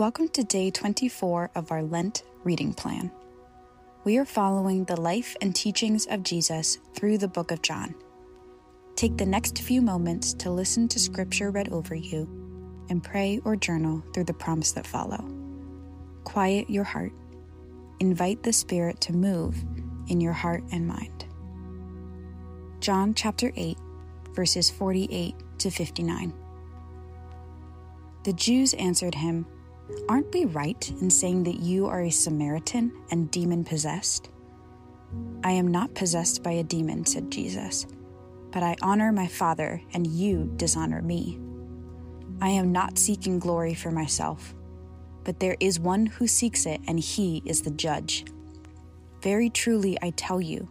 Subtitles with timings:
[0.00, 3.10] Welcome to day 24 of our Lent reading plan.
[4.02, 7.94] We are following the life and teachings of Jesus through the book of John.
[8.96, 12.26] Take the next few moments to listen to scripture read over you
[12.88, 15.22] and pray or journal through the prompts that follow.
[16.24, 17.12] Quiet your heart.
[18.00, 19.62] Invite the Spirit to move
[20.08, 21.26] in your heart and mind.
[22.80, 23.76] John chapter 8,
[24.32, 26.32] verses 48 to 59.
[28.24, 29.44] The Jews answered him,
[30.08, 34.30] Aren't we right in saying that you are a Samaritan and demon possessed?
[35.44, 37.86] I am not possessed by a demon, said Jesus,
[38.50, 41.38] but I honor my Father, and you dishonor me.
[42.40, 44.54] I am not seeking glory for myself,
[45.24, 48.24] but there is one who seeks it, and he is the judge.
[49.22, 50.68] Very truly, I tell you,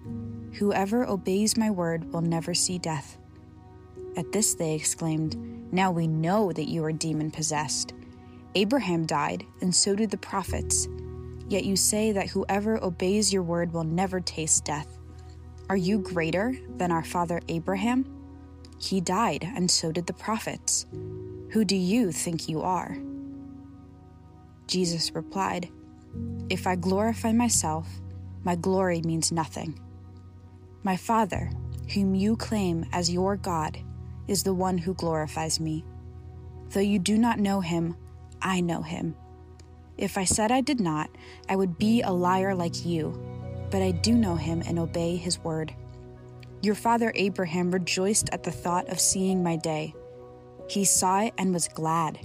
[0.54, 3.18] whoever obeys my word will never see death.
[4.18, 7.94] At this they exclaimed, Now we know that you are demon possessed.
[8.56, 10.88] Abraham died, and so did the prophets.
[11.48, 14.98] Yet you say that whoever obeys your word will never taste death.
[15.70, 18.06] Are you greater than our father Abraham?
[18.80, 20.86] He died, and so did the prophets.
[21.52, 22.98] Who do you think you are?
[24.68, 25.70] Jesus replied,
[26.50, 27.88] If I glorify myself,
[28.44, 29.80] my glory means nothing.
[30.84, 31.52] My Father,
[31.94, 33.78] whom you claim as your God,
[34.28, 35.84] is the one who glorifies me.
[36.70, 37.96] Though you do not know him,
[38.42, 39.16] I know him.
[39.98, 41.10] If I said I did not,
[41.50, 43.20] I would be a liar like you,
[43.70, 45.74] but I do know him and obey his word.
[46.62, 49.94] Your father Abraham rejoiced at the thought of seeing my day.
[50.70, 52.20] He saw it and was glad.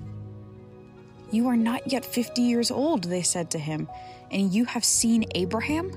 [1.31, 3.89] You are not yet fifty years old, they said to him,
[4.31, 5.91] and you have seen Abraham?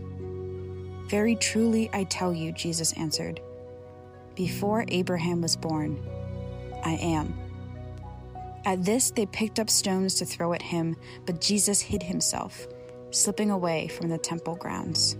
[1.09, 3.39] Very truly I tell you, Jesus answered.
[4.35, 5.99] Before Abraham was born,
[6.83, 7.37] I am.
[8.67, 12.67] At this, they picked up stones to throw at him, but Jesus hid himself,
[13.11, 15.15] slipping away from the temple grounds.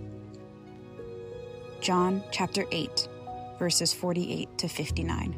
[1.80, 3.08] John chapter 8,
[3.58, 5.34] verses 48 to 59.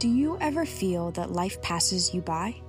[0.00, 2.60] Do you ever feel that life passes you by?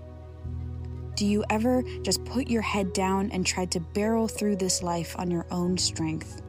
[1.16, 5.16] Do you ever just put your head down and try to barrel through this life
[5.18, 6.44] on your own strength?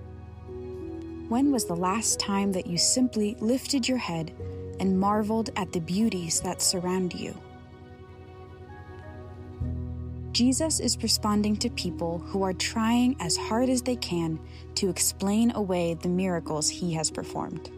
[1.31, 4.35] When was the last time that you simply lifted your head
[4.83, 7.41] and marveled at the beauties that surround you?
[10.33, 14.41] Jesus is responding to people who are trying as hard as they can
[14.75, 17.71] to explain away the miracles he has performed.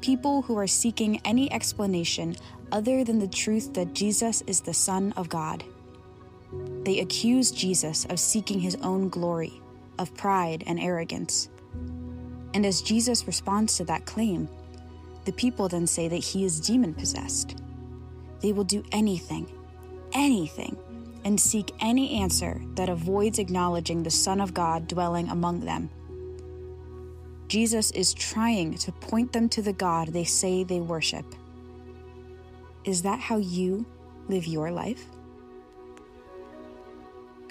[0.00, 2.34] People who are seeking any explanation
[2.72, 5.62] other than the truth that Jesus is the Son of God.
[6.84, 9.60] They accuse Jesus of seeking his own glory,
[9.98, 11.50] of pride and arrogance.
[12.54, 14.48] And as Jesus responds to that claim,
[15.28, 17.60] the people then say that he is demon possessed.
[18.40, 19.46] They will do anything,
[20.14, 20.74] anything,
[21.22, 25.90] and seek any answer that avoids acknowledging the Son of God dwelling among them.
[27.46, 31.26] Jesus is trying to point them to the God they say they worship.
[32.84, 33.84] Is that how you
[34.28, 35.04] live your life?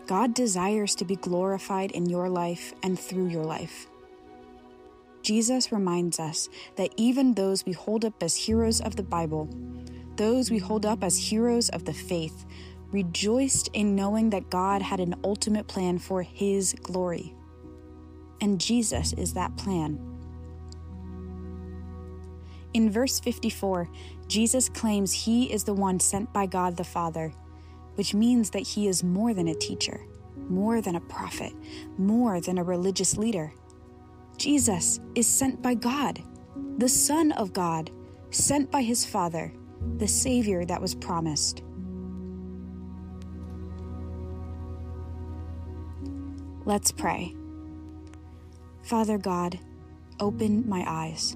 [0.07, 3.85] God desires to be glorified in your life and through your life.
[5.27, 9.49] Jesus reminds us that even those we hold up as heroes of the Bible,
[10.15, 12.45] those we hold up as heroes of the faith,
[12.93, 17.35] rejoiced in knowing that God had an ultimate plan for His glory.
[18.39, 19.99] And Jesus is that plan.
[22.73, 23.89] In verse 54,
[24.29, 27.33] Jesus claims He is the one sent by God the Father,
[27.95, 29.99] which means that He is more than a teacher,
[30.47, 31.51] more than a prophet,
[31.97, 33.51] more than a religious leader.
[34.37, 36.21] Jesus is sent by God,
[36.77, 37.89] the Son of God,
[38.29, 39.51] sent by his Father,
[39.97, 41.63] the Savior that was promised.
[46.65, 47.33] Let's pray.
[48.83, 49.57] Father God,
[50.19, 51.35] open my eyes.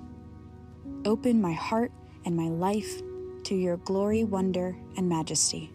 [1.05, 1.91] Open my heart
[2.25, 3.01] and my life
[3.45, 5.71] to your glory, wonder, and majesty.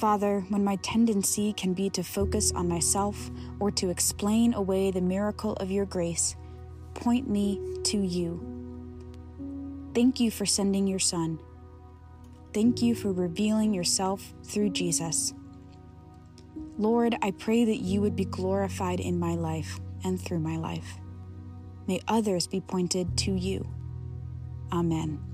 [0.00, 5.02] Father, when my tendency can be to focus on myself or to explain away the
[5.02, 6.36] miracle of your grace,
[6.94, 8.40] point me to you.
[9.94, 11.38] Thank you for sending your Son.
[12.54, 15.34] Thank you for revealing yourself through Jesus.
[16.78, 20.96] Lord, I pray that you would be glorified in my life and through my life.
[21.86, 23.68] May others be pointed to you.
[24.72, 25.29] Amen.